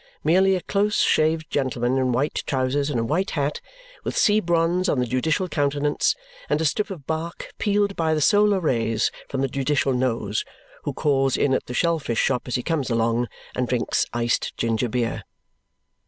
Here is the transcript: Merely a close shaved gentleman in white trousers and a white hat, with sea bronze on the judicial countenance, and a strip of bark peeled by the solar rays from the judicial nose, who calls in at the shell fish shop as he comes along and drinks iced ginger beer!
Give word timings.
Merely 0.23 0.55
a 0.55 0.61
close 0.63 0.95
shaved 1.01 1.51
gentleman 1.51 1.99
in 1.99 2.11
white 2.11 2.41
trousers 2.47 2.89
and 2.89 2.99
a 2.99 3.03
white 3.05 3.29
hat, 3.37 3.61
with 4.03 4.17
sea 4.17 4.39
bronze 4.39 4.89
on 4.89 4.97
the 4.99 5.05
judicial 5.05 5.47
countenance, 5.47 6.15
and 6.49 6.59
a 6.59 6.65
strip 6.65 6.89
of 6.89 7.05
bark 7.05 7.53
peeled 7.59 7.95
by 7.95 8.15
the 8.15 8.19
solar 8.19 8.59
rays 8.59 9.11
from 9.29 9.41
the 9.41 9.47
judicial 9.47 9.93
nose, 9.93 10.43
who 10.85 10.91
calls 10.93 11.37
in 11.37 11.53
at 11.53 11.67
the 11.67 11.75
shell 11.75 11.99
fish 11.99 12.17
shop 12.17 12.47
as 12.47 12.55
he 12.55 12.63
comes 12.63 12.89
along 12.89 13.27
and 13.53 13.67
drinks 13.67 14.07
iced 14.11 14.57
ginger 14.57 14.89
beer! 14.89 15.21